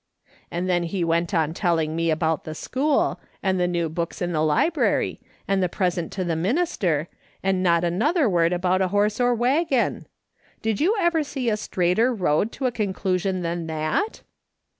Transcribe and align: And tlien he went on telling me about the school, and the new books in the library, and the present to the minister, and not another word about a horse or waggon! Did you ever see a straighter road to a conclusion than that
And 0.49 0.67
tlien 0.67 0.85
he 0.85 1.03
went 1.03 1.31
on 1.31 1.53
telling 1.53 1.95
me 1.95 2.09
about 2.09 2.43
the 2.43 2.55
school, 2.55 3.19
and 3.43 3.59
the 3.59 3.67
new 3.67 3.87
books 3.87 4.19
in 4.19 4.31
the 4.31 4.41
library, 4.43 5.21
and 5.47 5.61
the 5.61 5.69
present 5.69 6.11
to 6.13 6.23
the 6.23 6.35
minister, 6.35 7.07
and 7.43 7.61
not 7.61 7.83
another 7.83 8.27
word 8.27 8.51
about 8.51 8.81
a 8.81 8.87
horse 8.87 9.19
or 9.19 9.35
waggon! 9.35 10.07
Did 10.63 10.81
you 10.81 10.95
ever 10.99 11.23
see 11.23 11.51
a 11.51 11.55
straighter 11.57 12.11
road 12.11 12.51
to 12.53 12.65
a 12.65 12.71
conclusion 12.71 13.43
than 13.43 13.67
that 13.67 14.23